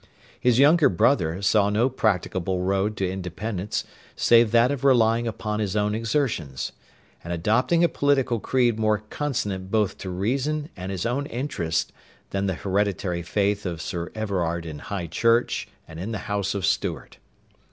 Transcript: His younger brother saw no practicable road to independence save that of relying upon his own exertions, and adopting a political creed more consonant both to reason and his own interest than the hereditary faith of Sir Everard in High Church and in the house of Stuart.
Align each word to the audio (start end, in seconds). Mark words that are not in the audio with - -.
His 0.39 0.57
younger 0.57 0.89
brother 0.89 1.43
saw 1.43 1.69
no 1.69 1.87
practicable 1.87 2.61
road 2.61 2.97
to 2.97 3.07
independence 3.07 3.83
save 4.15 4.49
that 4.49 4.71
of 4.71 4.83
relying 4.83 5.27
upon 5.27 5.59
his 5.59 5.75
own 5.75 5.93
exertions, 5.93 6.71
and 7.23 7.31
adopting 7.31 7.83
a 7.83 7.87
political 7.87 8.39
creed 8.39 8.79
more 8.79 9.03
consonant 9.11 9.69
both 9.69 9.99
to 9.99 10.09
reason 10.09 10.69
and 10.75 10.91
his 10.91 11.05
own 11.05 11.27
interest 11.27 11.93
than 12.31 12.47
the 12.47 12.55
hereditary 12.55 13.21
faith 13.21 13.63
of 13.63 13.79
Sir 13.79 14.11
Everard 14.15 14.65
in 14.65 14.79
High 14.79 15.05
Church 15.05 15.67
and 15.87 15.99
in 15.99 16.11
the 16.11 16.17
house 16.25 16.55
of 16.55 16.65
Stuart. 16.65 17.17